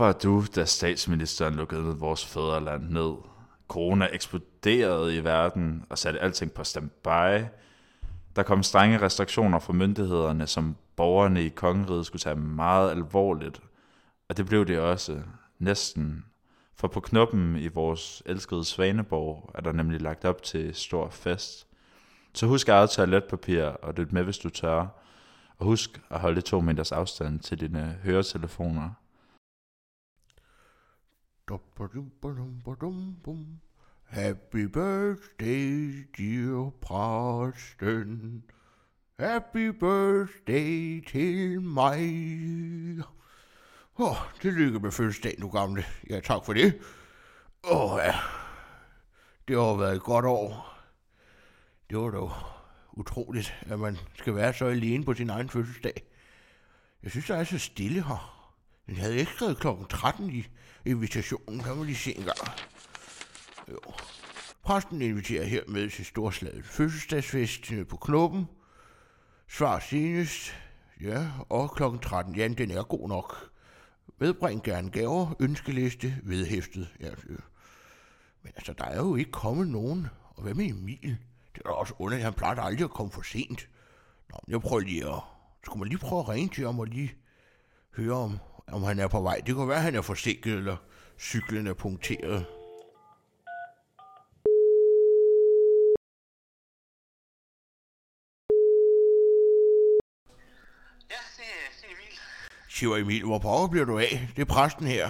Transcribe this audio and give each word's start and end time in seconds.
Var 0.00 0.12
du, 0.12 0.44
da 0.54 0.64
statsministeren 0.64 1.54
lukkede 1.54 1.98
vores 1.98 2.26
fædreland 2.26 2.90
ned? 2.90 3.14
Corona 3.68 4.08
eksploderede 4.12 5.16
i 5.16 5.24
verden 5.24 5.84
og 5.88 5.98
satte 5.98 6.20
alting 6.20 6.52
på 6.52 6.64
standby. 6.64 7.44
Der 8.36 8.42
kom 8.42 8.62
strenge 8.62 9.02
restriktioner 9.02 9.58
fra 9.58 9.72
myndighederne, 9.72 10.46
som 10.46 10.76
borgerne 10.96 11.44
i 11.44 11.48
kongeriget 11.48 12.06
skulle 12.06 12.20
tage 12.20 12.36
meget 12.36 12.90
alvorligt. 12.90 13.60
Og 14.28 14.36
det 14.36 14.46
blev 14.46 14.66
det 14.66 14.78
også. 14.78 15.22
Næsten. 15.58 16.24
For 16.76 16.88
på 16.88 17.00
knoppen 17.00 17.56
i 17.56 17.68
vores 17.68 18.22
elskede 18.26 18.64
Svaneborg 18.64 19.50
er 19.54 19.60
der 19.60 19.72
nemlig 19.72 20.00
lagt 20.00 20.24
op 20.24 20.42
til 20.42 20.74
stor 20.74 21.08
fest. 21.10 21.66
Så 22.34 22.46
husk 22.46 22.68
at 22.68 22.90
tage 22.90 23.06
toiletpapir 23.06 23.62
og 23.62 23.94
lyt 23.94 24.12
med, 24.12 24.22
hvis 24.22 24.38
du 24.38 24.48
tør. 24.48 24.86
Og 25.58 25.66
husk 25.66 26.00
at 26.10 26.20
holde 26.20 26.40
to 26.40 26.60
meters 26.60 26.92
afstand 26.92 27.40
til 27.40 27.60
dine 27.60 27.98
høretelefoner. 28.04 28.90
Happy 34.04 34.66
birthday, 34.66 36.06
dear 36.18 36.70
præsten. 36.82 38.44
Happy 39.18 39.68
birthday 39.68 41.04
til 41.08 41.60
mig. 41.62 42.00
Åh, 43.98 44.10
oh, 44.10 44.16
tillykke 44.40 44.80
med 44.80 44.90
fødselsdag, 44.90 45.34
nu 45.38 45.48
gamle. 45.48 45.84
Ja, 46.10 46.20
tak 46.20 46.44
for 46.44 46.52
det. 46.52 46.78
Åh, 47.64 47.92
oh, 47.92 48.00
ja. 48.04 48.14
Det 49.48 49.56
har 49.56 49.76
været 49.76 49.96
et 49.96 50.02
godt 50.02 50.24
år. 50.24 50.78
Det 51.90 51.98
var 51.98 52.10
dog 52.10 52.32
utroligt, 52.92 53.54
at 53.60 53.78
man 53.78 53.98
skal 54.14 54.34
være 54.34 54.54
så 54.54 54.64
alene 54.64 55.04
på 55.04 55.14
sin 55.14 55.30
egen 55.30 55.48
fødselsdag. 55.48 56.02
Jeg 57.02 57.10
synes, 57.10 57.26
der 57.26 57.36
er 57.36 57.44
så 57.44 57.58
stille 57.58 58.02
her. 58.04 58.39
Den 58.90 58.98
havde 58.98 59.16
ikke 59.16 59.32
skrevet 59.32 59.58
klokken 59.58 59.86
13 59.86 60.30
i 60.30 60.46
invitationen. 60.84 61.60
Kan 61.60 61.76
man 61.76 61.86
lige 61.86 61.96
se 61.96 62.18
en 62.18 62.24
gang. 62.24 62.38
Jo. 63.68 63.78
Præsten 64.62 65.02
inviterer 65.02 65.44
hermed 65.44 65.90
til 65.90 66.04
storslaget 66.04 66.64
fødselsdagsfest 66.64 67.72
på 67.88 67.96
Knoppen. 67.96 68.48
Svar 69.48 69.78
senest. 69.78 70.54
Ja, 71.00 71.28
og 71.48 71.70
klokken 71.70 72.00
13. 72.00 72.34
Ja, 72.34 72.48
den 72.48 72.70
er 72.70 72.82
god 72.82 73.08
nok. 73.08 73.50
Medbring 74.18 74.62
gerne 74.62 74.90
gaver, 74.90 75.36
ønskeliste, 75.40 76.16
vedhæftet. 76.22 76.88
Ja. 77.00 77.10
Øh. 77.10 77.38
Men 78.42 78.52
altså, 78.56 78.72
der 78.72 78.84
er 78.84 78.96
jo 78.96 79.16
ikke 79.16 79.30
kommet 79.30 79.68
nogen. 79.68 80.06
Og 80.36 80.42
hvad 80.42 80.54
med 80.54 80.66
Emil? 80.66 81.16
Det 81.54 81.62
er 81.64 81.68
da 81.68 81.70
også 81.70 81.94
underligt, 81.98 82.24
han 82.24 82.34
plejer 82.34 82.60
aldrig 82.60 82.84
at 82.84 82.90
komme 82.90 83.12
for 83.12 83.22
sent. 83.22 83.68
Nå, 84.30 84.38
men 84.46 84.52
jeg 84.52 84.60
prøver 84.60 84.80
lige 84.80 85.06
at... 85.08 85.20
Skulle 85.64 85.78
man 85.78 85.88
lige 85.88 85.98
prøve 85.98 86.20
at 86.20 86.28
ringe 86.28 86.54
til 86.54 86.66
ham 86.66 86.78
og 86.78 86.86
lige 86.86 87.14
høre, 87.96 88.16
om, 88.16 88.38
om 88.72 88.82
han 88.82 88.98
er 88.98 89.08
på 89.08 89.20
vej. 89.20 89.36
Det 89.46 89.54
kan 89.56 89.68
være, 89.68 89.76
at 89.76 89.82
han 89.82 89.94
er 89.94 90.02
forsinket, 90.02 90.52
eller 90.54 90.76
cyklen 91.18 91.66
er 91.66 91.74
punkteret. 91.74 92.46
Ja, 101.10 101.20
det, 101.36 101.44
er- 101.44 101.70
det 101.80 101.88
er 101.90 101.94
Emil. 101.94 102.18
Siger 102.68 102.96
Emil, 102.96 103.24
hvor 103.24 103.38
pokker 103.38 103.68
bliver 103.68 103.84
du 103.86 103.98
af? 103.98 104.28
Det 104.36 104.42
er 104.42 104.46
præsten 104.54 104.86
her. 104.86 105.06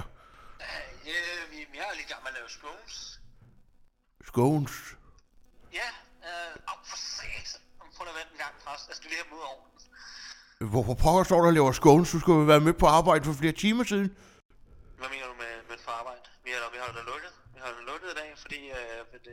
Ja, 1.06 1.22
vi, 1.50 1.56
vi 1.72 1.78
er 1.78 1.93
lige 1.94 2.04
i 2.09 2.10
gang 2.12 2.22
med 2.22 2.31
at 2.31 2.34
lave 2.38 2.49
scones. 2.49 3.20
Scones. 4.26 4.72
Ja, 5.72 5.88
øh, 6.28 6.56
au, 6.70 6.76
for 6.84 6.97
sat. 6.97 7.60
Prøv 7.97 8.06
at 8.09 8.15
vente 8.20 8.32
en 8.32 8.38
gang, 8.44 8.54
præst. 8.65 8.88
Jeg 8.88 8.97
skal 8.97 9.09
lige 9.10 9.20
have 9.22 9.31
mod 9.34 9.43
over. 9.53 9.65
Hvorfor 10.65 10.94
pokker 10.94 11.25
står 11.25 11.41
der 11.41 11.47
og 11.47 11.53
laver 11.53 11.72
scones? 11.72 12.10
Du 12.10 12.21
skulle 12.21 12.48
være 12.48 12.60
med 12.60 12.72
på 12.72 12.87
arbejde 12.87 13.25
for 13.25 13.32
flere 13.32 13.53
timer 13.53 13.84
siden. 13.84 14.09
Hvad 14.98 15.09
mener 15.09 15.26
du 15.26 15.34
med, 15.38 15.53
med 15.69 15.76
på 15.84 15.91
arbejde? 15.91 16.21
Vi 16.44 16.50
har, 16.50 16.71
vi 16.72 16.78
har 16.84 16.93
da 16.93 17.03
lukket. 17.12 17.32
Vi 17.54 17.60
har 17.65 17.71
da 17.78 17.81
lukket 17.93 18.09
i 18.15 18.16
dag, 18.21 18.31
fordi 18.37 18.60
øh, 18.69 19.20
det, 19.25 19.32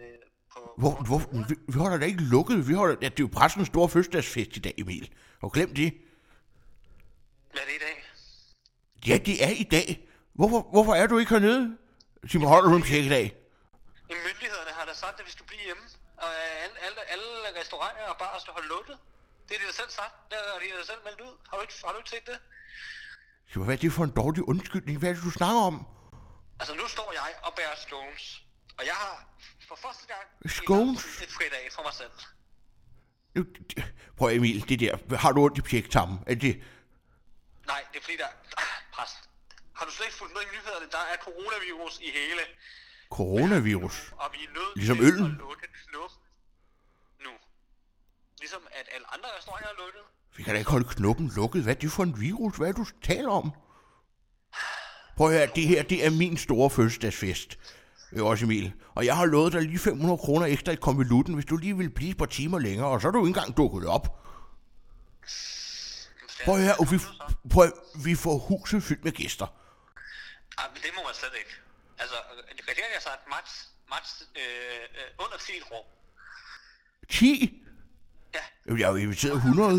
på... 0.54 0.74
Hvor, 0.78 0.92
hvor, 1.08 1.20
vi, 1.50 1.56
vi 1.68 1.80
holder 1.80 1.98
da 1.98 2.06
ikke 2.06 2.22
lukket. 2.22 2.68
Vi 2.68 2.74
holder, 2.74 2.96
ja, 3.02 3.10
det 3.10 3.20
er 3.20 3.24
jo 3.28 3.30
præstens 3.40 3.68
store 3.68 3.90
fødselsdagsfest 3.90 4.58
i 4.58 4.60
dag, 4.60 4.74
Emil. 4.78 5.10
Og 5.42 5.52
glem 5.52 5.76
det. 5.76 5.94
Hvad 7.52 7.62
er 7.62 7.66
det 7.66 7.76
i 7.82 7.84
dag? 7.88 7.98
Ja, 9.08 9.18
det 9.28 9.44
er 9.48 9.54
i 9.64 9.68
dag. 9.78 10.10
Hvorfor, 10.34 10.62
hvorfor 10.72 10.94
er 10.94 11.08
du 11.08 11.18
ikke 11.18 11.32
hernede? 11.32 11.78
Simon, 12.28 12.48
holder 12.48 12.70
du 12.70 12.76
en 12.76 12.84
tjekkedag? 12.84 13.26
Jamen, 14.10 14.24
myndighederne 14.28 14.72
har 14.78 14.86
da 14.86 14.94
sagt, 14.94 15.20
at 15.20 15.26
vi 15.26 15.32
skulle 15.32 15.48
blive 15.48 15.64
hjemme. 15.66 15.84
Og 16.18 16.30
alle, 16.64 16.76
alle, 16.86 17.00
alle 17.14 17.60
restauranter 17.60 18.04
og 18.14 18.18
barer 18.20 18.40
skal 18.40 18.54
holde 18.54 18.68
lukket. 18.68 18.98
Det 19.48 19.56
er 19.56 19.60
de 19.60 19.66
da 19.68 19.72
selv 19.72 19.90
sagt. 19.90 20.14
Det 20.30 20.38
har 20.54 20.60
de 20.60 20.80
da 20.80 20.86
selv 20.86 21.02
meldt 21.08 21.22
ud. 21.22 21.34
Har 21.50 21.58
du 21.58 21.62
ikke, 21.62 21.74
har 21.86 21.92
du 21.92 21.98
ikke 21.98 22.10
set 22.10 22.26
det? 22.26 22.40
Simon, 23.52 23.66
hvad 23.66 23.76
er 23.76 23.80
det 23.80 23.92
for 23.94 24.04
en 24.04 24.12
dårlig 24.22 24.44
undskyldning? 24.48 25.00
Hvad 25.00 25.10
er 25.10 25.14
det, 25.14 25.24
du 25.24 25.32
snakker 25.32 25.62
om? 25.62 25.86
Altså, 26.60 26.74
nu 26.76 26.88
står 26.88 27.12
jeg 27.14 27.30
og 27.44 27.54
bærer 27.58 27.76
scones. 27.88 28.42
Og 28.78 28.86
jeg 28.86 28.94
har 28.94 29.16
for 29.68 29.76
første 29.76 30.08
gang 30.08 30.52
Scones? 30.58 31.22
et 31.22 31.32
fridag 31.38 31.70
for 31.76 31.84
mig 31.84 31.94
selv. 31.94 32.12
Nu, 33.36 33.46
Prøv 34.18 34.30
Emil, 34.30 34.70
det 34.70 34.80
der. 34.80 35.18
Har 35.18 35.32
du 35.32 35.44
ondt 35.46 35.58
i 35.58 35.62
pjektarmen? 35.62 36.20
Er 36.28 36.36
det... 36.36 36.64
Nej, 37.68 37.82
det 37.92 37.98
er 38.00 38.04
fordi, 38.04 38.18
der... 38.18 38.28
Præst. 38.94 39.18
Har 39.76 39.86
du 39.86 39.92
slet 39.92 40.06
ikke 40.06 40.18
fulgt 40.18 40.34
med 40.34 40.42
i 40.42 40.46
nyhederne? 40.46 40.86
Der 40.92 40.98
er 40.98 41.18
coronavirus 41.28 42.00
i 42.00 42.10
hele... 42.12 42.42
Coronavirus. 43.10 44.12
Og 44.18 44.30
vi 44.34 44.46
er 44.46 44.50
nødt 44.50 44.76
Ligesom 44.76 44.98
til 44.98 45.06
øllen. 45.06 45.26
at 45.32 45.38
lukke 45.38 45.68
nu. 45.94 46.04
Ligesom 48.40 48.62
at 48.72 48.86
alle 48.94 49.14
andre 49.14 49.30
restauranter 49.38 49.70
er 49.70 49.74
lukket. 49.86 50.02
Vi 50.38 50.44
kan 50.44 50.54
da 50.54 50.60
ikke 50.60 50.72
holde 50.72 50.88
knuppen 50.90 51.32
lukket. 51.36 51.64
Hvad 51.64 51.76
er 51.76 51.80
det 51.80 51.92
for 51.92 52.04
en 52.04 52.22
virus? 52.22 52.58
Hvad 52.58 52.68
er 52.68 52.72
det, 52.72 52.88
du 52.88 52.92
taler 53.04 53.32
om? 53.32 53.52
Prøv 55.18 55.28
at 55.28 55.34
høre, 55.34 55.50
det 55.56 55.68
her 55.68 55.84
det 55.84 56.06
er 56.06 56.10
min 56.10 56.38
store 56.38 56.70
fødselsdagsfest. 56.70 57.60
Er 58.12 58.22
også 58.22 58.46
Emil. 58.46 58.74
Og 58.96 59.06
jeg 59.06 59.18
har 59.18 59.26
lovet 59.26 59.54
dig 59.54 59.62
lige 59.62 59.80
500 59.80 60.18
kroner 60.18 60.46
ekstra 60.46 60.72
i 60.72 60.76
konvolutten, 60.76 61.34
hvis 61.34 61.46
du 61.46 61.58
lige 61.58 61.78
vil 61.78 61.90
blive 61.90 62.12
et 62.12 62.18
par 62.18 62.26
timer 62.26 62.60
længere, 62.60 62.88
og 62.88 63.02
så 63.02 63.08
er 63.08 63.12
du 63.12 63.18
ikke 63.18 63.28
engang 63.28 63.58
dukket 63.58 63.88
op. 63.88 64.06
Prøv 66.46 66.56
at 66.56 66.62
høre, 66.62 66.76
og 66.80 66.92
vi, 66.92 66.98
prøv 67.54 67.64
at, 67.64 67.74
vi 68.06 68.16
får 68.16 68.38
huset 68.38 68.84
fyldt 68.84 69.04
med 69.04 69.12
gæster. 69.12 69.48
Ah, 70.58 70.74
men 70.74 70.82
det 70.84 70.92
må 70.96 71.02
man 71.04 71.14
slet 71.14 71.36
ikke. 71.38 71.54
Altså, 71.98 72.16
regeringen 72.72 72.94
har 72.94 73.02
sagt 73.10 73.24
max, 73.30 73.46
max 73.90 74.04
øh, 74.36 74.44
øh, 75.00 75.26
under 75.26 75.38
10 75.38 75.52
rum. 75.72 75.86
10? 77.10 77.64
Jeg 78.68 78.88
har 78.88 78.94
jo 78.96 79.00
inviteret 79.08 79.36
100. 79.36 79.70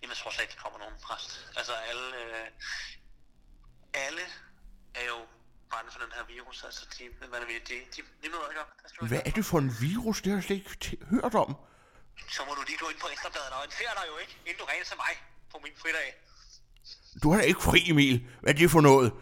Jamen, 0.00 0.12
jeg 0.12 0.18
tror 0.20 0.30
slet 0.30 0.44
ikke, 0.44 0.54
der 0.56 0.62
kommer 0.64 0.78
nogen 0.78 0.96
præst. 1.06 1.32
Altså, 1.56 1.72
alle, 1.90 2.06
øh, 2.22 2.46
alle 3.94 4.24
er 4.94 5.06
jo 5.12 5.18
bange 5.72 5.88
for 5.92 6.00
den 6.04 6.12
her 6.16 6.24
virus. 6.34 6.64
Altså, 6.64 6.82
de, 6.98 7.02
hvad 7.28 7.40
er 7.40 7.44
det, 7.44 7.68
de, 7.68 7.74
de, 7.94 8.00
de 8.22 8.28
møder 8.32 8.48
ikke 8.50 8.60
op. 8.64 8.70
Der 9.00 9.06
Hvad 9.06 9.22
er 9.28 9.30
det 9.38 9.44
for 9.44 9.58
en 9.58 9.72
virus? 9.80 10.16
Det 10.22 10.30
har 10.30 10.36
jeg 10.38 10.44
slet 10.44 10.56
ikke 10.56 10.96
hørt 11.10 11.34
om. 11.34 11.50
Så 12.36 12.40
må 12.46 12.52
du 12.58 12.62
lige 12.68 12.78
gå 12.78 12.88
ind 12.92 12.98
på 13.04 13.08
Ekstrabladet 13.12 13.50
og 13.54 13.58
orientere 13.58 13.92
dig 13.98 14.04
jo 14.12 14.16
ikke, 14.22 14.34
inden 14.46 14.58
du 14.62 14.66
ringer 14.70 14.84
til 14.90 14.96
mig 15.04 15.12
på 15.52 15.56
min 15.64 15.74
fridag. 15.82 16.08
Du 17.22 17.30
har 17.30 17.38
da 17.40 17.44
ikke 17.52 17.62
fri, 17.62 17.80
Emil. 17.90 18.16
Hvad 18.40 18.52
er 18.54 18.58
det 18.58 18.70
for 18.70 18.80
noget? 18.80 19.12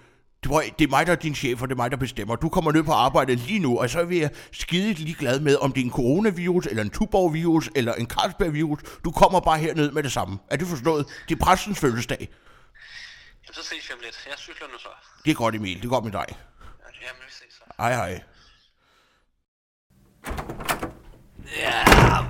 Du, 0.44 0.62
det 0.78 0.84
er 0.84 0.88
mig, 0.88 1.06
der 1.06 1.12
er 1.12 1.16
din 1.16 1.34
chef, 1.34 1.62
og 1.62 1.68
det 1.68 1.74
er 1.74 1.76
mig, 1.76 1.90
der 1.90 1.96
bestemmer. 1.96 2.36
Du 2.36 2.48
kommer 2.48 2.72
ned 2.72 2.82
på 2.82 2.92
arbejde 2.92 3.34
lige 3.34 3.58
nu, 3.58 3.78
og 3.78 3.90
så 3.90 4.00
er 4.00 4.06
jeg 4.10 4.30
skide 4.52 4.92
ligeglad 4.92 5.40
med, 5.40 5.56
om 5.56 5.72
det 5.72 5.80
er 5.80 5.84
en 5.84 5.90
coronavirus, 5.90 6.66
eller 6.66 6.82
en 6.82 6.90
Tuborg-virus, 6.90 7.70
eller 7.74 7.94
en 7.94 8.06
Carlsberg-virus. 8.06 8.80
Du 9.04 9.10
kommer 9.10 9.40
bare 9.40 9.58
herned 9.58 9.90
med 9.92 10.02
det 10.02 10.12
samme. 10.12 10.38
Er 10.50 10.56
det 10.56 10.66
forstået? 10.66 11.06
Det 11.28 11.40
er 11.40 11.44
præstens 11.44 11.80
fødselsdag. 11.80 12.18
Jamen, 12.18 13.54
så 13.54 13.62
ses 13.62 13.88
vi 13.88 13.94
om 13.94 14.00
lidt. 14.02 14.26
Jeg 14.30 14.38
cykler 14.38 14.66
nu 14.66 14.78
så. 14.78 14.88
Det 15.24 15.30
er 15.30 15.34
godt, 15.34 15.54
Emil. 15.54 15.76
Det 15.76 15.84
er 15.84 15.88
godt 15.88 16.04
med 16.04 16.12
dig. 16.12 16.26
Jamen, 16.28 17.22
vi 17.26 17.32
ses 17.32 17.54
så. 17.54 17.64
Hej, 17.78 17.94
hej. 17.94 18.22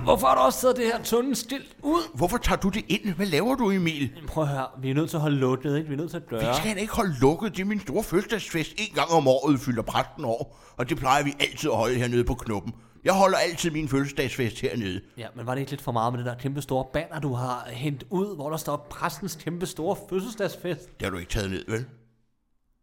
Hvorfor 0.03 0.27
har 0.27 0.35
du 0.35 0.41
også 0.41 0.61
taget 0.61 0.75
det 0.77 0.85
her 0.85 1.03
tunde 1.03 1.35
stilt 1.35 1.75
ud? 1.81 2.01
Hvorfor 2.13 2.37
tager 2.37 2.59
du 2.59 2.69
det 2.69 2.85
ind? 2.87 3.13
Hvad 3.13 3.25
laver 3.25 3.55
du, 3.55 3.71
Emil? 3.71 4.11
Prøv 4.27 4.43
at 4.43 4.49
høre, 4.49 4.65
vi 4.81 4.89
er 4.89 4.93
nødt 4.93 5.09
til 5.09 5.17
at 5.17 5.21
holde 5.21 5.37
lukket, 5.37 5.77
ikke? 5.77 5.87
Vi 5.87 5.93
er 5.93 5.97
nødt 5.97 6.09
til 6.09 6.17
at 6.17 6.23
Vi 6.29 6.35
gøre. 6.35 6.55
skal 6.55 6.77
ikke 6.77 6.93
holde 6.93 7.15
lukket. 7.21 7.55
Det 7.55 7.61
er 7.61 7.65
min 7.65 7.79
store 7.79 8.03
fødselsdagsfest. 8.03 8.71
En 8.77 8.95
gang 8.95 9.11
om 9.11 9.27
året 9.27 9.59
fylder 9.59 9.81
præsten 9.81 10.25
år. 10.25 10.59
Og 10.77 10.89
det 10.89 10.97
plejer 10.97 11.23
vi 11.23 11.33
altid 11.39 11.69
at 11.69 11.75
holde 11.77 11.95
hernede 11.95 12.23
på 12.23 12.33
knuppen. 12.33 12.73
Jeg 13.03 13.13
holder 13.13 13.37
altid 13.37 13.71
min 13.71 13.89
fødselsdagsfest 13.89 14.61
hernede. 14.61 15.01
Ja, 15.17 15.27
men 15.35 15.45
var 15.45 15.53
det 15.53 15.59
ikke 15.61 15.71
lidt 15.71 15.81
for 15.81 15.91
meget 15.91 16.13
med 16.13 16.17
det 16.19 16.25
der 16.25 16.35
kæmpe 16.35 16.61
store 16.61 16.85
banner, 16.93 17.19
du 17.19 17.33
har 17.33 17.67
hentet 17.71 18.07
ud, 18.09 18.35
hvor 18.35 18.49
der 18.49 18.57
står 18.57 18.87
præstens 18.89 19.35
kæmpe 19.43 19.65
store 19.65 19.95
fødselsdagsfest? 20.09 20.81
Det 20.99 21.01
har 21.05 21.09
du 21.09 21.17
ikke 21.17 21.31
taget 21.31 21.51
ned, 21.51 21.65
vel? 21.67 21.85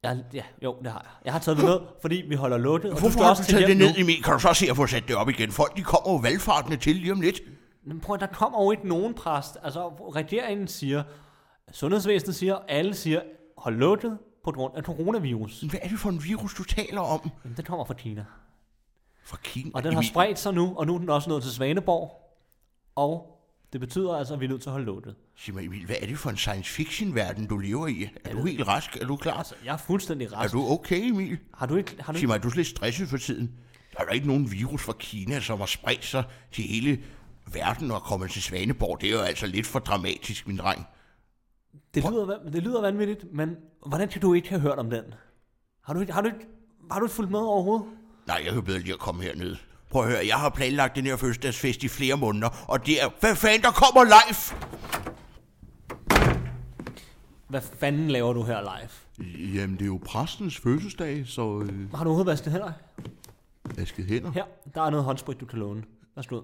Ja, 0.04 0.16
ja, 0.34 0.42
jo, 0.62 0.76
det 0.84 0.92
har 0.92 1.00
jeg. 1.04 1.10
Jeg 1.24 1.32
har 1.32 1.40
taget 1.40 1.58
det 1.58 1.64
ned, 1.66 1.80
fordi 2.00 2.24
vi 2.28 2.34
holder 2.34 2.58
lukket. 2.58 2.90
og 2.92 2.98
Hvorfor 2.98 3.10
skal 3.12 3.22
har 3.22 3.30
også 3.30 3.42
du 3.42 3.44
til 3.46 3.54
taget 3.54 3.68
det 3.68 3.76
hjem 3.76 3.86
ned, 3.88 3.98
Emil? 3.98 4.22
Kan 4.22 4.32
du 4.32 4.38
så 4.38 4.54
se 4.54 4.66
at 4.70 4.76
få 4.76 4.86
sat 4.86 5.08
det 5.08 5.16
op 5.16 5.28
igen? 5.28 5.50
Folk, 5.52 5.76
de 5.76 5.82
kommer 5.82 6.10
jo 6.12 6.16
valgfartende 6.16 6.76
til 6.76 6.96
lige 6.96 7.12
om 7.12 7.20
lidt. 7.20 7.40
Nu. 7.46 7.52
Men 7.92 8.00
prøv, 8.00 8.14
at- 8.14 8.20
der 8.20 8.26
kommer 8.26 8.64
jo 8.64 8.70
ikke 8.70 8.88
nogen 8.88 9.14
præst. 9.14 9.56
Altså, 9.62 9.88
regeringen 9.88 10.68
siger, 10.68 11.02
sundhedsvæsenet 11.72 12.36
siger, 12.36 12.58
alle 12.68 12.94
siger, 12.94 13.20
hold 13.58 13.76
lukket 13.76 14.18
på 14.44 14.52
grund 14.52 14.76
af 14.76 14.82
coronavirus. 14.82 15.60
Hvad 15.60 15.80
er 15.82 15.88
det 15.88 15.98
for 15.98 16.08
en 16.10 16.24
virus, 16.24 16.54
du 16.54 16.64
taler 16.64 17.00
om? 17.00 17.30
Men 17.44 17.52
den 17.56 17.64
kommer 17.64 17.84
fra 17.84 17.94
Kina. 17.94 18.24
Fra 19.24 19.36
Kina. 19.42 19.70
Og 19.74 19.82
den 19.82 19.92
har 19.92 19.98
Emil. 20.00 20.08
spredt 20.08 20.38
sig 20.38 20.54
nu, 20.54 20.74
og 20.76 20.86
nu 20.86 20.94
er 20.94 20.98
den 20.98 21.08
også 21.10 21.28
nået 21.30 21.42
til 21.42 21.52
Svaneborg. 21.52 22.10
Og 22.96 23.39
Det 23.72 23.80
betyder 23.80 24.14
altså, 24.14 24.34
at 24.34 24.40
vi 24.40 24.44
er 24.44 24.48
nødt 24.48 24.62
til 24.62 24.68
at 24.68 24.72
holde 24.72 24.86
lukket. 24.86 25.14
Sig 25.36 25.54
mig, 25.54 25.64
Emil, 25.66 25.86
hvad 25.86 25.96
er 26.00 26.06
det 26.06 26.18
for 26.18 26.30
en 26.30 26.36
science 26.36 26.70
fiction 26.72 27.14
verden, 27.14 27.46
du 27.46 27.58
lever 27.58 27.86
i? 27.86 28.08
Er 28.24 28.32
du 28.34 28.44
helt 28.44 28.68
rask? 28.68 28.96
Er 28.96 29.06
du 29.06 29.16
klar? 29.16 29.32
Altså, 29.38 29.54
jeg 29.64 29.72
er 29.72 29.76
fuldstændig 29.76 30.26
Er 30.26 30.32
rask. 30.32 30.52
du 30.54 30.62
okay, 30.68 31.10
Emil? 31.10 31.38
Har 31.54 31.66
du 31.66 31.76
ikke... 31.76 31.96
Har 32.00 32.12
du 32.12 32.18
Sig 32.18 32.28
mig, 32.28 32.34
er 32.34 32.40
du 32.40 32.50
lidt 32.56 32.66
stresset 32.66 33.08
for 33.08 33.16
tiden? 33.16 33.52
Der 33.92 34.00
er 34.00 34.04
der 34.04 34.12
ikke 34.12 34.26
nogen 34.26 34.52
virus 34.52 34.82
fra 34.82 34.92
Kina, 34.98 35.40
som 35.40 35.58
har 35.58 35.66
spredt 35.66 36.04
sig 36.04 36.24
til 36.52 36.64
hele 36.64 37.02
verden 37.52 37.90
og 37.90 37.96
er 37.96 38.00
kommet 38.00 38.30
til 38.30 38.42
Svaneborg. 38.42 39.00
Det 39.00 39.08
er 39.08 39.12
jo 39.12 39.20
altså 39.20 39.46
lidt 39.46 39.66
for 39.66 39.78
dramatisk, 39.78 40.46
min 40.48 40.56
dreng. 40.56 40.86
det, 41.94 42.04
lyder, 42.10 42.26
va- 42.26 42.50
det 42.50 42.62
lyder 42.62 42.80
vanvittigt, 42.80 43.24
men 43.32 43.56
hvordan 43.86 44.08
kan 44.08 44.20
du 44.20 44.34
ikke 44.34 44.48
have 44.48 44.60
hørt 44.60 44.78
om 44.78 44.90
den? 44.90 45.04
Har 45.84 45.94
du 45.94 46.00
ikke, 46.00 46.12
har 46.12 46.20
du 46.22 46.30
har 46.90 46.98
du 46.98 47.04
ikke 47.06 47.14
fulgt 47.14 47.30
med 47.30 47.38
overhovedet? 47.40 47.86
Nej, 48.26 48.42
jeg 48.44 48.52
kan 48.52 48.62
bedre 48.62 48.78
lige 48.78 48.92
at 48.92 48.98
komme 48.98 49.22
herned. 49.22 49.56
Prøv 49.90 50.02
at 50.02 50.08
høre, 50.10 50.26
jeg 50.26 50.36
har 50.36 50.48
planlagt 50.48 50.96
den 50.96 51.04
her 51.04 51.16
fødselsdagsfest 51.16 51.82
i 51.82 51.88
flere 51.88 52.16
måneder, 52.16 52.48
og 52.68 52.86
det 52.86 53.02
er... 53.02 53.06
Hvad 53.20 53.34
fanden, 53.36 53.62
der 53.62 53.70
kommer 53.70 54.04
live? 54.04 54.58
Hvad 57.48 57.60
fanden 57.60 58.08
laver 58.10 58.32
du 58.32 58.42
her 58.42 58.60
live? 58.60 58.90
Jamen, 59.60 59.76
det 59.76 59.82
er 59.82 59.86
jo 59.86 60.00
præstens 60.06 60.56
fødselsdag, 60.58 61.22
så 61.26 61.60
øh, 61.60 61.90
Har 61.94 62.04
du 62.04 62.10
overhovedet 62.10 62.26
vasket 62.26 62.52
hænder? 62.52 62.72
vasket 63.76 64.06
hænder. 64.06 64.30
Her, 64.32 64.44
der 64.74 64.82
er 64.82 64.90
noget 64.90 65.04
håndsprit, 65.04 65.40
du 65.40 65.46
kan 65.46 65.58
låne. 65.58 65.82
Værsgo. 66.16 66.36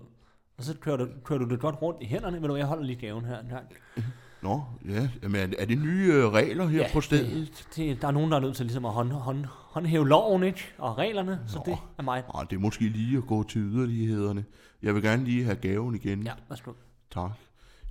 Og 0.58 0.64
så 0.64 0.75
kører 0.81 0.96
du, 0.96 1.06
kører 1.25 1.38
du 1.38 1.48
det 1.48 1.60
godt 1.60 1.82
rundt 1.82 2.02
i 2.02 2.06
hænderne. 2.06 2.38
Hvad, 2.38 2.56
jeg 2.56 2.66
holder 2.66 2.84
lige 2.84 2.96
gaven 3.00 3.25
her 3.25 3.38
en 3.40 3.48
gang. 3.48 3.64
Nå, 4.43 4.62
ja. 4.88 5.08
Jamen, 5.22 5.54
er- 5.58 5.64
det 5.64 5.78
nye 5.78 6.12
øh, 6.12 6.32
regler 6.32 6.66
her 6.66 6.88
på 6.93 7.00
stedet? 7.00 7.31
Det, 7.58 7.76
det, 7.76 8.02
der 8.02 8.08
er 8.08 8.12
nogen, 8.12 8.31
der 8.31 8.37
er 8.37 8.40
nødt 8.40 8.56
til 8.56 8.66
ligesom 8.66 8.84
at 8.84 8.93
hånd, 8.93 9.12
hånd, 9.12 9.44
håndhæve 9.76 10.08
loven, 10.08 10.43
ikke? 10.43 10.73
Og 10.78 10.99
reglerne, 10.99 11.40
så 11.46 11.62
det 11.67 11.76
er 11.99 12.02
mig. 12.02 12.23
Nej, 12.34 12.44
det 12.44 12.56
er 12.56 12.61
måske 12.61 12.88
lige 12.88 13.19
at 13.19 13.26
gå 13.26 13.43
til 13.43 13.61
yderlighederne. 13.61 14.44
Jeg 14.82 14.94
vil 14.94 15.02
gerne 15.02 15.25
lige 15.25 15.44
have 15.44 15.56
gaven 15.56 15.94
igen. 15.94 16.23
Ja, 16.23 16.32
værsgo. 16.49 16.73
Tak. 17.11 17.31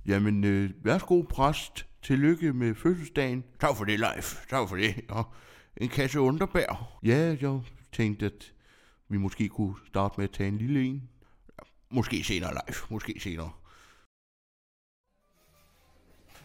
Jamen, 0.06 0.44
øh, 0.44 0.70
værsgo, 0.82 1.22
præst. 1.22 1.86
Tillykke 2.02 2.52
med 2.52 2.74
fødselsdagen. 2.74 3.44
Tak 3.60 3.76
for 3.76 3.84
det, 3.84 4.00
Leif. 4.00 4.46
Tak 4.50 4.68
for 4.68 4.76
det. 4.76 4.94
Ja. 5.10 5.22
En 5.76 5.88
kasse 5.88 6.20
underbær. 6.20 6.98
Ja, 7.04 7.36
jeg 7.40 7.60
tænkte, 7.92 8.26
at 8.26 8.52
vi 9.08 9.18
måske 9.18 9.48
kunne 9.48 9.74
starte 9.88 10.14
med 10.16 10.24
at 10.24 10.30
tage 10.30 10.48
en 10.48 10.58
lille 10.58 10.84
en. 10.84 11.08
Måske 11.90 12.24
senere, 12.24 12.50
Leif. 12.54 12.90
Måske 12.90 13.14
senere. 13.20 13.50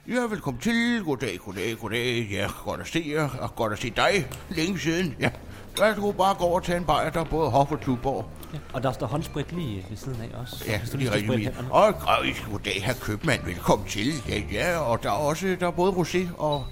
Ja, 0.07 0.21
velkommen 0.29 0.61
til. 0.61 1.03
Goddag, 1.05 1.39
goddag, 1.45 1.77
goddag. 1.77 2.27
Ja, 2.31 2.47
godt 2.65 2.81
at 2.81 2.87
se 2.87 3.05
jer, 3.07 3.29
og 3.39 3.55
godt 3.55 3.73
at 3.73 3.79
se 3.79 3.89
dig. 3.89 4.27
Længe 4.49 4.79
siden. 4.79 5.15
Ja, 5.19 5.31
værsgo 5.79 6.11
bare 6.11 6.35
gå 6.35 6.43
over 6.43 6.55
og 6.55 6.63
tage 6.63 6.77
en 6.77 6.85
bajer, 6.85 7.09
der 7.09 7.19
er 7.19 7.23
både 7.23 7.49
hof 7.49 7.71
og 7.71 7.81
tuborg. 7.81 8.29
Ja. 8.53 8.59
Og 8.73 8.83
der 8.83 8.91
står 8.91 9.07
håndsprit 9.07 9.51
lige 9.51 9.85
ved 9.89 9.97
siden 9.97 10.21
af 10.21 10.39
også. 10.39 10.63
Ja, 10.67 10.81
det 10.85 10.93
er 10.93 10.97
lige 10.97 11.07
skal 11.07 11.13
rigtig 11.13 11.27
spritte 11.27 11.43
fint. 11.43 11.55
hænderne. 11.55 11.73
Og 11.73 11.95
grøs, 11.99 12.45
goddag, 12.51 12.83
herr 12.85 12.93
købmand. 12.93 13.43
Velkommen 13.45 13.87
til. 13.87 14.13
Ja, 14.29 14.41
ja, 14.51 14.79
og 14.79 15.03
der 15.03 15.09
er 15.09 15.13
også 15.13 15.57
der 15.59 15.67
er 15.67 15.71
både 15.71 15.91
rosé 15.91 16.37
og 16.37 16.65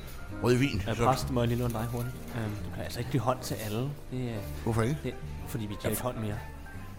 rødvin. 0.43 0.81
Ja, 0.87 0.93
præst, 0.93 1.31
må 1.31 1.41
jeg 1.41 1.47
lige 1.47 1.59
låne 1.59 1.73
dig 1.73 1.85
hurtigt. 1.91 2.15
Um, 2.35 2.41
du 2.65 2.75
kan 2.75 2.83
altså 2.83 2.99
ikke 2.99 3.11
give 3.11 3.21
hånd 3.21 3.39
til 3.41 3.53
alle. 3.65 3.89
Det 4.11 4.33
hvorfor 4.63 4.81
ikke? 4.81 4.97
det, 5.03 5.13
fordi 5.47 5.65
vi 5.65 5.75
kan 5.81 5.89
ikke 5.89 6.03
hånd 6.03 6.17
mere. 6.17 6.37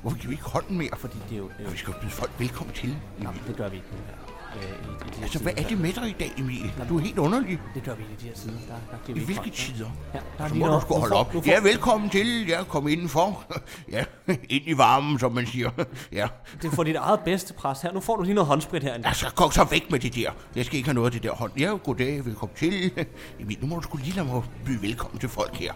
Hvorfor 0.02 0.16
giver 0.16 0.28
vi 0.28 0.34
ikke 0.34 0.44
hånden 0.44 0.78
mere? 0.78 0.90
Fordi 0.96 1.16
det 1.28 1.34
er 1.34 1.38
jo... 1.38 1.46
Er 1.58 1.62
Ja, 1.64 1.70
vi 1.70 1.76
skal 1.78 1.94
byde 2.00 2.10
folk 2.10 2.30
velkommen 2.38 2.74
til. 2.74 2.96
Jamen, 3.22 3.40
det 3.46 3.56
gør 3.56 3.68
vi 3.68 3.76
ikke 3.76 3.88
nu 3.92 3.98
her. 4.06 4.29
Øh, 4.56 4.62
i, 4.62 4.66
i 4.66 5.18
de 5.18 5.22
Altså, 5.22 5.38
hvad 5.38 5.52
er 5.56 5.62
det 5.62 5.78
med 5.80 5.92
dig 5.92 6.08
i 6.08 6.16
dag, 6.20 6.32
Emil? 6.38 6.72
Du 6.88 6.96
er 6.98 7.00
helt 7.02 7.18
underlig. 7.18 7.58
Det 7.74 7.82
gør 7.84 7.94
vi 7.94 8.02
i 8.02 8.22
de 8.22 8.26
her 8.26 8.34
tider. 8.34 8.52
Der, 8.52 8.74
der 8.90 8.96
giver 9.06 9.18
I 9.18 9.24
hvilke 9.24 9.50
tider? 9.50 9.90
Ja, 10.14 10.18
der 10.38 10.44
er 10.44 10.48
Så 10.48 10.54
må 10.54 10.66
du 10.66 10.80
sgu 10.80 10.94
holde 10.94 11.12
får- 11.12 11.18
op. 11.20 11.32
får- 11.32 11.42
Ja, 11.46 11.60
velkommen 11.60 12.10
til. 12.10 12.46
Ja, 12.48 12.62
kom 12.64 12.88
indenfor. 12.88 13.44
Ja, 13.92 14.04
ind 14.28 14.62
i 14.66 14.78
varmen, 14.78 15.18
som 15.18 15.32
man 15.32 15.46
siger. 15.46 15.70
Ja, 16.12 16.28
Det 16.62 16.68
er 16.72 16.74
for 16.74 16.82
dit 16.84 16.96
eget 16.96 17.20
bedste 17.20 17.54
pres 17.54 17.80
her. 17.80 17.92
Nu 17.92 18.00
får 18.00 18.16
du 18.16 18.22
lige 18.22 18.34
noget 18.34 18.48
håndsprit 18.48 18.82
her. 18.82 18.94
altså, 19.04 19.30
gå 19.34 19.50
så 19.50 19.64
væk 19.64 19.90
med 19.90 19.98
det 20.00 20.14
der. 20.14 20.30
Jeg 20.56 20.64
skal 20.64 20.76
ikke 20.76 20.86
have 20.88 20.94
noget 20.94 21.06
af 21.06 21.12
det 21.12 21.22
der 21.22 21.32
hånd. 21.34 21.52
Ja, 21.58 21.66
goddag, 21.66 22.24
velkommen 22.26 22.56
til. 22.56 22.90
Emil, 23.40 23.58
nu 23.60 23.66
må 23.66 23.76
du 23.76 23.82
sgu 23.82 23.96
lige 23.96 24.12
lade 24.16 24.26
mig 24.26 24.42
byde 24.66 24.82
velkommen 24.82 25.20
til 25.20 25.28
folk 25.28 25.54
her. 25.56 25.72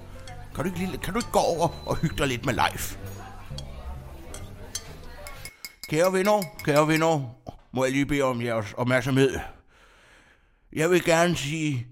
Kan 0.54 0.64
du 0.64 0.70
ikke, 0.70 0.78
lige, 0.78 0.98
kan 0.98 1.12
du 1.12 1.18
ikke 1.18 1.30
gå 1.32 1.38
over 1.38 1.68
og 1.86 1.96
hygge 1.96 2.16
dig 2.18 2.26
lidt 2.26 2.46
med 2.46 2.54
live? 2.54 2.98
Kære 5.88 6.12
venner, 6.12 6.42
kære 6.64 6.88
venner, 6.88 7.20
må 7.74 7.84
jeg 7.84 7.92
lige 7.92 8.06
bede 8.06 8.22
om 8.22 8.42
jeres 8.42 8.72
opmærksomhed. 8.72 9.38
Jeg 10.72 10.90
vil 10.90 11.04
gerne 11.04 11.36
sige 11.36 11.86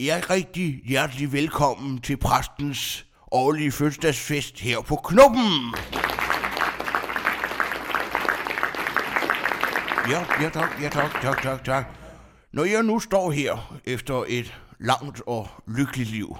jer 0.00 0.30
rigtig 0.30 0.82
hjertelig 0.84 1.32
velkommen 1.32 2.00
til 2.00 2.16
præstens 2.16 3.06
årlige 3.32 3.72
fødselsdagsfest 3.72 4.60
her 4.60 4.80
på 4.80 4.96
Knuppen. 4.96 5.74
Ja, 10.10 10.42
ja 10.42 10.48
tak, 10.48 10.82
ja 10.82 10.88
tak, 10.88 11.20
tak, 11.22 11.42
tak, 11.42 11.64
tak. 11.64 11.86
Når 12.52 12.64
jeg 12.64 12.82
nu 12.82 13.00
står 13.00 13.30
her 13.30 13.80
efter 13.84 14.24
et 14.28 14.60
langt 14.80 15.22
og 15.26 15.48
lykkeligt 15.66 16.10
liv, 16.10 16.36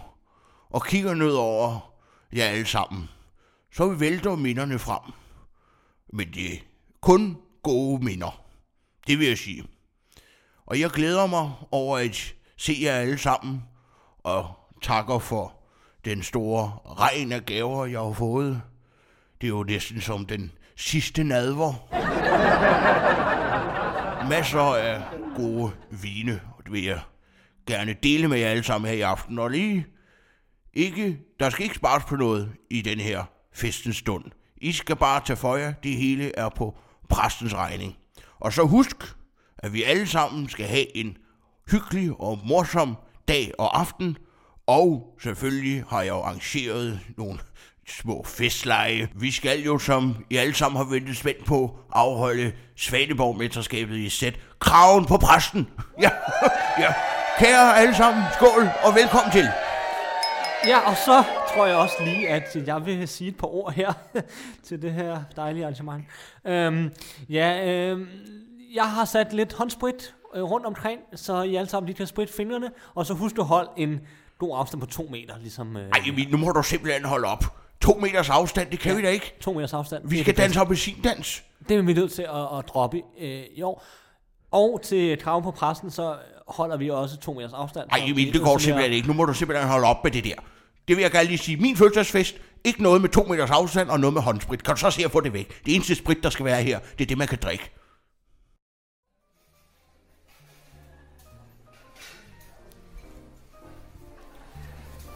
og 0.71 0.87
kigger 0.87 1.15
ned 1.15 1.33
over 1.33 1.93
jer 2.33 2.45
alle 2.45 2.67
sammen, 2.67 3.09
så 3.73 3.89
vælter 3.89 4.37
minderne 4.37 4.79
frem. 4.79 5.13
Men 6.13 6.29
det 6.35 6.53
er 6.53 6.59
kun 7.01 7.37
gode 7.63 8.05
minder. 8.05 8.46
Det 9.06 9.19
vil 9.19 9.29
jeg 9.29 9.38
sige. 9.38 9.64
Og 10.67 10.81
jeg 10.81 10.91
glæder 10.91 11.26
mig 11.26 11.53
over 11.70 11.99
at 11.99 12.35
se 12.56 12.79
jer 12.82 12.93
alle 12.93 13.19
sammen, 13.19 13.62
og 14.25 14.50
takker 14.82 15.19
for 15.19 15.53
den 16.05 16.23
store 16.23 16.79
regn 16.99 17.32
af 17.32 17.47
gaver, 17.47 17.87
jeg 17.87 18.00
har 18.00 18.12
fået. 18.12 18.62
Det 19.41 19.47
er 19.47 19.50
jo 19.50 19.62
næsten 19.62 20.00
som 20.00 20.26
den 20.26 20.53
sidste 20.76 21.25
nadver. 21.25 21.88
Masser 24.29 24.61
af 24.61 25.03
gode 25.37 25.73
vine, 25.91 26.41
og 26.59 26.64
det 26.64 26.73
vil 26.73 26.85
jeg 26.85 27.00
gerne 27.67 27.97
dele 28.02 28.29
med 28.29 28.38
jer 28.38 28.49
alle 28.49 28.62
sammen 28.62 28.88
her 28.88 28.97
i 28.97 29.00
aften. 29.00 29.38
Og 29.38 29.50
lige 29.50 29.87
ikke, 30.75 31.19
der 31.41 31.50
skal 31.50 31.62
ikke 31.62 31.75
spares 31.75 32.05
på 32.05 32.17
noget 32.17 32.52
i 32.70 32.82
den 32.82 33.00
her 33.00 33.25
festens 33.52 33.97
stund. 33.97 34.25
I 34.56 34.73
skal 34.73 34.97
bare 34.97 35.20
tage 35.25 35.37
for 35.37 35.56
jer, 35.56 35.73
det 35.73 35.97
hele 35.97 36.38
er 36.38 36.49
på 36.49 36.79
præstens 37.09 37.54
regning. 37.54 37.97
Og 38.40 38.52
så 38.52 38.62
husk, 38.62 38.97
at 39.59 39.73
vi 39.73 39.83
alle 39.83 40.07
sammen 40.07 40.49
skal 40.49 40.66
have 40.66 40.97
en 40.97 41.16
hyggelig 41.71 42.11
og 42.19 42.38
morsom 42.45 42.97
dag 43.28 43.52
og 43.59 43.81
aften. 43.81 44.16
Og 44.66 45.14
selvfølgelig 45.23 45.85
har 45.88 46.02
jeg 46.02 46.09
jo 46.09 46.21
arrangeret 46.23 47.00
nogle 47.16 47.38
små 47.88 48.25
festleje. 48.25 49.09
Vi 49.14 49.31
skal 49.31 49.62
jo, 49.62 49.78
som 49.78 50.25
I 50.31 50.37
alle 50.37 50.55
sammen 50.55 50.76
har 50.76 50.85
ventet 50.85 51.16
spændt 51.16 51.45
på, 51.45 51.78
afholde 51.93 52.52
Svaneborg-mesterskabet 52.76 53.97
i 53.97 54.09
sæt. 54.09 54.35
Kraven 54.61 55.05
på 55.05 55.16
præsten! 55.16 55.69
Ja, 56.00 56.11
ja. 56.78 56.95
Kære 57.38 57.78
alle 57.78 57.95
sammen, 57.95 58.25
skål 58.35 58.69
og 58.85 58.95
velkommen 58.95 59.33
til! 59.33 59.49
Ja, 60.66 60.78
og 60.78 60.97
så 60.97 61.25
tror 61.57 61.67
jeg 61.67 61.77
også 61.77 61.95
lige, 62.05 62.29
at 62.29 62.57
jeg 62.67 62.87
vil 62.87 63.09
sige 63.09 63.29
et 63.29 63.37
par 63.37 63.47
ord 63.47 63.73
her 63.73 63.93
til 64.67 64.83
det 64.83 64.93
her 64.93 65.21
dejlige 65.37 65.65
arrangement. 65.65 66.05
Øhm, 66.47 66.91
ja, 67.29 67.73
øhm, 67.73 68.09
jeg 68.75 68.91
har 68.91 69.05
sat 69.05 69.33
lidt 69.33 69.53
håndsprit 69.53 70.15
øh, 70.35 70.43
rundt 70.43 70.67
omkring, 70.67 71.01
så 71.15 71.43
I 71.43 71.55
alle 71.57 71.69
sammen 71.69 71.87
lige 71.87 71.97
kan 71.97 72.07
spritte 72.07 72.33
fingrene, 72.33 72.71
og 72.95 73.07
så 73.07 73.15
husk 73.15 73.39
at 73.39 73.45
holde 73.45 73.71
en 73.77 74.01
god 74.39 74.59
afstand 74.59 74.81
på 74.81 74.87
to 74.87 75.09
meter, 75.11 75.35
ligesom 75.41 75.77
øh, 75.77 75.89
Ej, 75.89 76.03
Emil, 76.07 76.31
nu 76.31 76.37
må 76.37 76.53
du 76.53 76.63
simpelthen 76.63 77.05
holde 77.05 77.27
op. 77.29 77.45
To 77.81 77.95
meters 77.95 78.31
afstand, 78.31 78.71
det 78.71 78.79
kan 78.79 78.91
ja. 78.91 78.97
vi 78.97 79.03
da 79.03 79.09
ikke. 79.09 79.37
to 79.41 79.53
meters 79.53 79.73
afstand. 79.73 80.09
Vi 80.09 80.21
skal 80.21 80.37
danse 80.37 80.61
appelsindans. 80.61 81.17
bedste. 81.17 81.43
Det 81.69 81.77
er 81.77 81.83
vi 81.83 81.93
nødt 81.93 82.13
til 82.13 82.23
at, 82.23 82.59
at 82.59 82.69
droppe 82.69 83.03
øh, 83.21 83.43
i 83.55 83.63
år. 83.63 83.85
Og 84.51 84.81
til 84.85 85.19
kraven 85.19 85.45
på 85.45 85.51
præsten, 85.51 85.91
så 85.91 86.17
holder 86.49 86.77
vi 86.77 86.91
også 86.91 87.17
to 87.17 87.33
meters 87.33 87.53
afstand. 87.53 87.89
Ej, 87.93 87.99
Så 87.99 88.05
Emil, 88.07 88.33
det 88.33 88.43
går 88.43 88.59
simpelthen 88.59 88.93
ikke. 88.93 89.09
Nu 89.09 89.15
må 89.15 89.25
du 89.25 89.35
simpelthen 89.35 89.69
holde 89.69 89.87
op 89.87 90.05
med 90.05 90.13
det 90.13 90.25
der. 90.25 90.35
Det 90.88 90.97
vil 90.97 91.02
jeg 91.02 91.11
gerne 91.11 91.28
lige 91.28 91.38
sige. 91.38 91.57
Min 91.57 91.76
fødselsdagsfest, 91.76 92.37
ikke 92.64 92.83
noget 92.83 93.00
med 93.00 93.09
to 93.09 93.23
meters 93.23 93.50
afstand 93.50 93.88
og 93.88 94.00
noget 94.00 94.14
med 94.14 94.23
håndsprit. 94.23 94.64
Kan 94.64 94.75
du 94.75 94.81
så 94.81 94.90
se 94.90 95.05
at 95.05 95.11
få 95.11 95.21
det 95.21 95.33
væk? 95.33 95.61
Det 95.66 95.75
eneste 95.75 95.95
sprit, 95.95 96.23
der 96.23 96.31
skal 96.31 96.45
være 96.45 96.62
her, 96.62 96.78
det 96.99 97.05
er 97.05 97.07
det, 97.09 97.19
man 97.19 97.28
kan 97.28 97.38
drikke. 97.43 97.71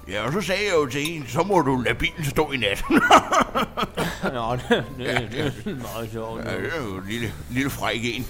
Ja, 0.08 0.26
og 0.26 0.32
så 0.32 0.40
sagde 0.40 0.64
jeg 0.64 0.74
jo 0.74 0.86
til 0.86 1.10
en, 1.10 1.26
så 1.28 1.42
må 1.42 1.60
du 1.60 1.76
lade 1.76 1.94
bilen 1.94 2.24
stå 2.24 2.52
i 2.52 2.56
nat. 2.56 2.84
Nå, 4.34 4.56
det, 4.56 4.84
det, 4.98 5.30
det 5.64 5.72
er 5.72 5.76
meget 5.76 6.10
sjovt. 6.12 6.44
ja, 6.44 6.56
det 6.56 6.72
er 6.76 6.82
jo 6.82 6.96
en 6.96 7.04
lille, 7.08 7.32
lille 7.50 7.70
fræk 7.70 8.00
en. 8.04 8.26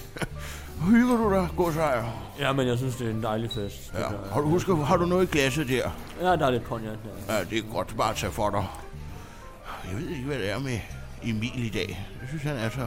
Hygger 0.89 1.17
du 1.17 1.31
dig, 1.35 1.49
godsejr? 1.57 2.05
Ja, 2.39 2.53
men 2.53 2.67
jeg 2.69 2.79
synes, 2.79 2.97
det 2.97 3.07
er 3.07 3.11
en 3.11 3.23
dejlig 3.23 3.51
fest. 3.51 3.93
Ja. 3.95 4.05
Har 4.33 4.41
du 4.41 4.49
husket, 4.49 4.77
har 4.87 4.97
du 4.97 5.07
noget 5.07 5.29
i 5.29 5.33
glasset 5.33 5.69
der? 5.69 5.91
Ja, 6.21 6.27
der 6.37 6.47
er 6.47 6.51
lidt 6.51 6.65
cognac 6.65 6.93
der. 7.29 7.35
Ja, 7.35 7.45
det 7.45 7.59
er 7.59 7.63
godt 7.73 7.97
bare 7.97 8.11
at 8.11 8.17
tage 8.17 8.33
for 8.33 8.51
dig. 8.51 8.67
Jeg 9.91 10.01
ved 10.01 10.09
ikke, 10.09 10.25
hvad 10.25 10.39
det 10.39 10.51
er 10.51 10.59
med 10.59 10.79
Emil 11.23 11.67
i 11.67 11.69
dag. 11.69 12.07
Jeg 12.21 12.29
synes, 12.29 12.43
han 12.43 12.57
er 12.57 12.69
så, 12.71 12.87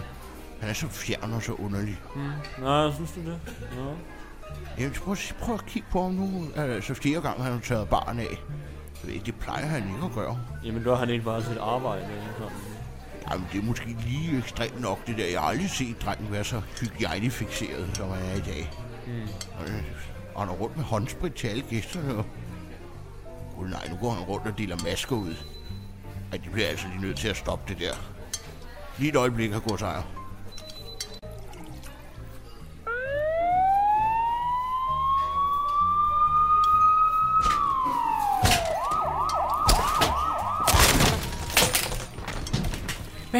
han 0.60 0.70
er 0.70 0.74
så 0.74 0.88
fjern 0.88 1.34
og 1.34 1.44
så 1.44 1.52
underlig. 1.54 2.00
Nå, 2.60 2.92
synes 2.92 3.12
du 3.12 3.20
det? 3.20 3.40
Ja. 3.78 3.84
Jamen, 4.78 4.94
prøv, 4.94 5.16
prøv 5.42 5.56
at 5.56 5.66
kigge 5.66 5.88
på 5.92 6.02
ham 6.04 6.12
nu. 6.12 6.44
Altså, 6.56 6.94
flere 6.94 7.22
gange 7.22 7.44
han 7.44 7.52
har 7.54 7.60
taget 7.60 7.90
barn 7.90 8.20
af. 8.20 8.28
Jeg 8.30 9.04
ved 9.04 9.14
ikke, 9.14 9.26
det 9.26 9.36
plejer 9.36 9.66
han 9.66 9.84
ikke 9.96 10.06
at 10.06 10.12
gøre. 10.16 10.40
Jamen, 10.66 10.84
der 10.84 10.90
har 10.90 10.98
han 10.98 11.10
ikke 11.10 11.26
bare 11.26 11.44
sit 11.44 11.58
arbejde. 11.58 12.04
Eller 12.04 12.24
sådan. 12.38 12.73
Jamen, 13.32 13.48
det 13.54 13.60
er 13.60 13.64
måske 13.64 13.86
lige 14.06 14.38
ekstremt 14.38 14.82
nok, 14.82 15.08
det 15.08 15.18
der. 15.18 15.26
Jeg 15.26 15.40
har 15.42 15.48
aldrig 15.48 15.70
set 15.70 16.02
drengen 16.02 16.32
være 16.32 16.44
så 16.44 16.62
hygiejnefixeret, 16.82 17.90
som 17.98 18.10
han 18.10 18.26
er 18.26 18.36
i 18.36 18.40
dag. 18.42 18.72
Mm. 19.08 19.28
Og 20.36 20.42
han 20.42 20.50
er 20.50 20.54
rundt 20.60 20.78
med 20.78 20.84
håndsprit 20.86 21.34
til 21.34 21.48
alle 21.48 21.64
gæsterne. 21.70 22.16
og- 22.16 22.26
Gud 23.58 23.68
nej, 23.70 23.88
nu 23.90 23.96
går 23.96 24.12
han 24.12 24.24
rundt 24.24 24.48
og 24.48 24.58
deler 24.58 24.78
masker 24.84 25.16
ud. 25.16 25.36
Ej, 26.32 26.38
de 26.38 26.50
bliver 26.50 26.68
altså 26.68 26.86
lige 26.88 27.02
nødt 27.02 27.18
til 27.18 27.28
at 27.28 27.38
stoppe 27.38 27.74
det 27.74 27.82
der. 27.82 27.94
Lige 28.98 29.10
et 29.10 29.16
øjeblik, 29.16 29.52
har 29.52 29.60
gået 29.60 29.80
sejr. 29.80 30.04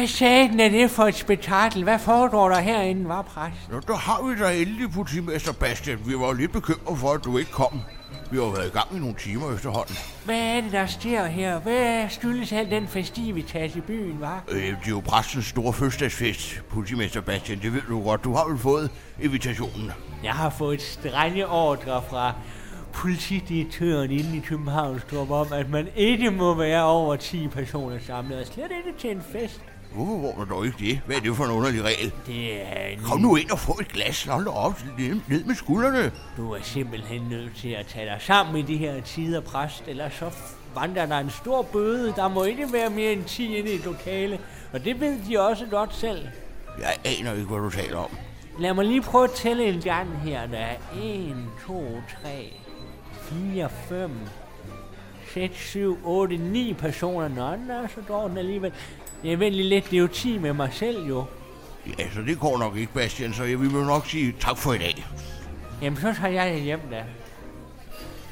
Hvad 0.04 0.08
sagde 0.08 0.62
er 0.62 0.68
det 0.68 0.90
for 0.90 1.02
et 1.02 1.14
spektakel? 1.14 1.82
Hvad 1.82 1.98
foregår 1.98 2.48
der 2.48 2.60
herinde, 2.60 3.08
var 3.08 3.22
præst? 3.22 3.70
Nå, 3.70 3.80
der 3.80 3.96
har 3.96 4.22
vi 4.22 4.42
da 4.42 4.60
endelig, 4.60 4.90
politimester 4.90 5.52
Bastian. 5.52 5.98
Vi 6.06 6.14
var 6.14 6.26
jo 6.26 6.32
lidt 6.32 6.52
bekymret 6.52 6.98
for, 6.98 7.12
at 7.12 7.24
du 7.24 7.38
ikke 7.38 7.50
kom. 7.50 7.80
Vi 8.30 8.36
har 8.36 8.44
været 8.44 8.66
i 8.66 8.70
gang 8.70 8.96
i 8.96 8.98
nogle 8.98 9.14
timer 9.14 9.54
efterhånden. 9.54 9.96
Hvad 10.24 10.40
er 10.40 10.60
det, 10.60 10.72
der 10.72 10.86
sker 10.86 11.24
her? 11.26 11.58
Hvad 11.58 12.08
skyldes 12.08 12.52
al 12.52 12.70
den 12.70 12.88
festivitas 12.88 13.76
i 13.76 13.80
byen, 13.80 14.20
var? 14.20 14.44
Øh, 14.48 14.62
det 14.62 14.68
er 14.68 14.90
jo 14.90 15.00
præstens 15.00 15.46
store 15.46 15.72
fødselsdagsfest, 15.72 16.62
politimester 16.70 17.20
Bastian. 17.20 17.58
Det 17.62 17.72
ved 17.72 17.82
du 17.88 18.02
godt. 18.02 18.24
Du 18.24 18.34
har 18.34 18.48
vel 18.48 18.58
fået 18.58 18.90
invitationen. 19.20 19.90
Jeg 20.24 20.32
har 20.32 20.50
fået 20.50 20.82
strenge 20.82 21.48
ordre 21.48 22.02
fra 22.10 22.32
politidirektøren 22.92 24.10
inde 24.10 24.36
i 24.36 24.40
Københavnstrup 24.40 25.30
om, 25.30 25.46
at 25.52 25.70
man 25.70 25.88
ikke 25.96 26.30
må 26.30 26.54
være 26.54 26.84
over 26.84 27.16
10 27.16 27.48
personer 27.48 27.98
samlet, 28.06 28.38
og 28.40 28.46
slet 28.46 28.70
ikke 28.86 28.98
til 28.98 29.10
en 29.10 29.22
fest. 29.32 29.60
Hvorfor 29.94 30.16
må 30.16 30.34
man 30.38 30.48
dog 30.48 30.66
ikke 30.66 30.78
det? 30.78 31.00
Hvad 31.06 31.16
er 31.16 31.20
det 31.20 31.36
for 31.36 31.44
en 31.44 31.50
underlig 31.50 31.82
regel? 31.82 32.12
Det 32.26 32.62
er 32.62 32.86
en... 32.86 32.98
Kom 32.98 33.20
nu 33.20 33.36
ind 33.36 33.50
og 33.50 33.58
få 33.58 33.78
et 33.80 33.88
glas. 33.88 34.24
Hold 34.24 34.46
op. 34.46 34.84
Ned, 34.98 35.20
ned 35.28 35.44
med 35.44 35.54
skuldrene. 35.54 36.12
Du 36.36 36.52
er 36.52 36.62
simpelthen 36.62 37.22
nødt 37.22 37.56
til 37.56 37.68
at 37.68 37.86
tage 37.86 38.06
dig 38.06 38.16
sammen 38.20 38.56
i 38.56 38.62
de 38.62 38.76
her 38.76 39.00
tider, 39.00 39.40
præst, 39.40 39.84
ellers 39.86 40.14
så 40.14 40.30
vandrer 40.74 41.06
der 41.06 41.18
en 41.18 41.30
stor 41.30 41.62
bøde. 41.62 42.12
Der 42.16 42.28
må 42.28 42.44
ikke 42.44 42.72
være 42.72 42.90
mere 42.90 43.12
end 43.12 43.24
10 43.24 43.56
inde 43.56 43.70
i 43.70 43.74
et 43.74 43.84
lokale, 43.84 44.38
og 44.72 44.84
det 44.84 45.00
ved 45.00 45.18
de 45.28 45.40
også 45.40 45.66
godt 45.70 45.94
selv. 45.94 46.28
Jeg 46.78 46.96
aner 47.04 47.32
ikke, 47.32 47.46
hvad 47.46 47.58
du 47.58 47.70
taler 47.70 47.96
om. 47.98 48.10
Lad 48.58 48.74
mig 48.74 48.84
lige 48.84 49.02
prøve 49.02 49.24
at 49.24 49.30
tælle 49.30 49.64
en 49.64 49.80
gang 49.80 50.20
her. 50.20 50.46
Der 50.46 50.58
er 50.58 50.76
1, 51.02 51.36
2, 51.66 51.84
3, 52.22 52.52
4, 53.22 53.68
5, 53.88 54.10
6, 55.34 55.58
7, 55.58 55.98
8, 56.04 56.36
9 56.36 56.72
personer. 56.72 57.28
Nå, 57.28 57.56
nå, 57.56 57.86
så 57.94 58.00
går 58.08 58.28
den 58.28 58.38
alligevel. 58.38 58.72
Det 59.24 59.32
er 59.32 59.36
vældig 59.36 59.64
lidt, 59.64 59.90
det 59.90 59.98
jo 59.98 60.06
10 60.06 60.38
med 60.38 60.52
mig 60.52 60.68
selv 60.72 61.06
jo. 61.06 61.24
Ja, 61.98 62.04
så 62.14 62.20
det 62.26 62.38
går 62.38 62.58
nok 62.58 62.76
ikke, 62.76 62.92
Bastian, 62.92 63.34
så 63.34 63.44
jeg 63.44 63.60
vil 63.60 63.70
nok 63.70 64.06
sige 64.06 64.34
tak 64.40 64.58
for 64.58 64.72
i 64.72 64.78
dag. 64.78 65.06
Jamen, 65.82 66.00
så 66.00 66.14
tager 66.20 66.32
jeg 66.32 66.54
det 66.54 66.62
hjem 66.62 66.80
da. 66.90 67.02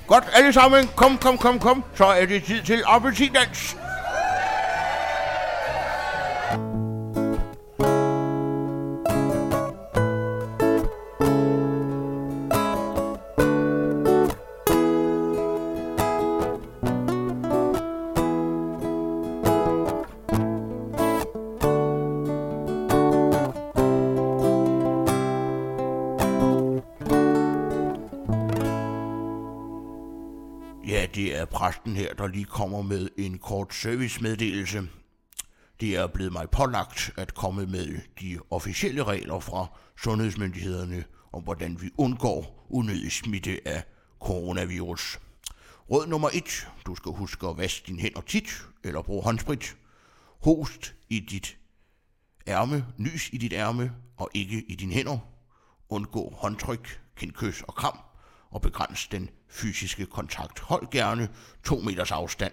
Godt, 0.07 0.25
alle 0.35 0.53
sammen. 0.53 0.89
Kom, 0.97 1.19
kom, 1.19 1.39
kom, 1.39 1.59
kom. 1.59 1.85
Så 1.95 2.05
er 2.05 2.27
det 2.27 2.45
tid 2.45 2.63
til 2.63 2.83
appeltindans. 2.87 3.77
Er 31.43 31.47
præsten 31.47 31.97
her, 31.97 32.15
der 32.15 32.27
lige 32.27 32.45
kommer 32.45 32.83
med 32.83 33.09
en 33.19 33.39
kort 33.39 33.75
servicemeddelelse. 33.75 34.89
Det 35.81 35.97
er 35.97 36.07
blevet 36.07 36.33
mig 36.33 36.51
pålagt 36.51 37.13
at 37.17 37.35
komme 37.35 37.67
med 37.67 37.99
de 38.21 38.39
officielle 38.51 39.05
regler 39.05 39.41
fra 39.41 39.67
sundhedsmyndighederne 39.99 41.05
om, 41.33 41.43
hvordan 41.43 41.81
vi 41.81 41.91
undgår 41.99 42.67
unødig 42.71 43.13
smitte 43.13 43.61
af 43.65 43.85
coronavirus. 44.21 45.21
Råd 45.91 46.07
nummer 46.07 46.29
1. 46.33 46.69
Du 46.87 46.95
skal 46.95 47.13
huske 47.13 47.47
at 47.47 47.59
vaske 47.59 47.87
dine 47.87 48.01
hænder 48.01 48.21
tit, 48.21 48.67
eller 48.85 49.03
bruge 49.03 49.23
håndsprit. 49.23 49.77
Host 50.45 50.95
i 51.09 51.21
dit 51.21 51.57
ærme, 52.47 52.87
nys 52.97 53.31
i 53.33 53.39
dit 53.39 53.53
ærme, 53.53 53.93
og 54.17 54.31
ikke 54.35 54.65
i 54.69 54.75
dine 54.75 54.93
hænder. 54.93 55.19
Undgå 55.89 56.35
håndtryk, 56.37 57.01
kindkys 57.17 57.63
og 57.63 57.75
kram, 57.75 57.99
og 58.53 58.61
begræns 58.63 59.07
den 59.07 59.29
fysiske 59.49 60.07
kontakt. 60.07 60.61
Hold 60.61 60.91
gerne 60.91 61.29
to 61.65 61.79
meters 61.79 62.11
afstand. 62.11 62.53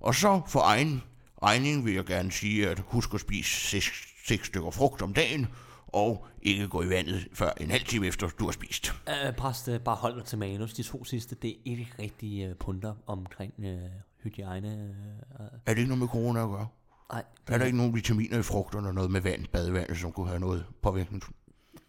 Og 0.00 0.14
så 0.14 0.40
for 0.48 0.60
egen 0.60 1.02
regning 1.42 1.84
vil 1.84 1.94
jeg 1.94 2.04
gerne 2.04 2.32
sige, 2.32 2.68
at 2.68 2.82
husk 2.86 3.14
at 3.14 3.20
spise 3.20 3.50
seks, 3.68 3.92
seks 4.26 4.46
stykker 4.46 4.70
frugt 4.70 5.02
om 5.02 5.14
dagen, 5.14 5.46
og 5.86 6.26
ikke 6.42 6.68
gå 6.68 6.82
i 6.82 6.88
vandet 6.88 7.28
før 7.32 7.50
en 7.60 7.70
halv 7.70 7.84
time 7.84 8.06
efter 8.06 8.28
du 8.28 8.44
har 8.44 8.52
spist. 8.52 8.94
Øh, 9.08 9.34
præst, 9.36 9.68
øh, 9.68 9.80
bare 9.80 9.96
hold 9.96 10.16
dig 10.16 10.24
til 10.24 10.38
manus. 10.38 10.74
De 10.74 10.82
to 10.82 11.04
sidste, 11.04 11.34
det 11.34 11.50
er 11.50 11.54
ikke 11.64 11.88
rigtig 11.98 12.44
øh, 12.44 12.56
punter 12.56 12.94
omkring 13.06 13.54
øh, 13.58 13.78
hygiejne. 14.22 14.94
Øh, 15.40 15.46
Er 15.66 15.74
det 15.74 15.78
ikke 15.78 15.88
noget 15.88 15.98
med 15.98 16.08
corona 16.08 16.42
at 16.42 16.48
gøre? 16.48 16.66
nej, 17.12 17.24
Er 17.46 17.58
der 17.58 17.64
ikke 17.64 17.78
nogen 17.78 17.94
vitaminer 17.94 18.38
i 18.38 18.42
frugterne 18.42 18.88
og 18.88 18.94
noget 18.94 19.10
med 19.10 19.20
vand, 19.20 19.46
badevand, 19.46 19.94
som 19.96 20.12
kunne 20.12 20.28
have 20.28 20.40
noget 20.40 20.64
påvirkning? 20.82 21.22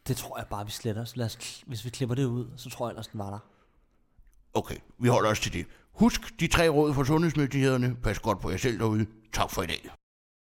Det 0.07 0.17
tror 0.17 0.37
jeg 0.37 0.47
bare, 0.47 0.65
vi 0.65 0.71
sletter. 0.71 1.11
Lad 1.15 1.25
os, 1.25 1.63
hvis 1.67 1.85
vi 1.85 1.89
klipper 1.89 2.15
det 2.15 2.25
ud, 2.25 2.47
så 2.57 2.69
tror 2.69 2.87
jeg 2.87 2.91
ellers, 2.91 3.07
den 3.07 3.19
var 3.19 3.29
der. 3.29 3.39
Okay, 4.53 4.75
vi 4.97 5.07
holder 5.07 5.29
os 5.29 5.39
til 5.39 5.53
det. 5.53 5.65
Husk 5.91 6.39
de 6.39 6.47
tre 6.47 6.69
råd 6.69 6.93
fra 6.93 7.05
sundhedsmyndighederne. 7.05 7.95
Pas 8.03 8.19
godt 8.19 8.39
på 8.39 8.49
jer 8.49 8.57
selv 8.57 8.79
derude. 8.79 9.05
Tak 9.33 9.51
for 9.51 9.61
i 9.61 9.65
dag. 9.65 9.89